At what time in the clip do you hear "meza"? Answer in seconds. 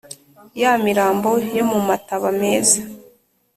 2.41-2.79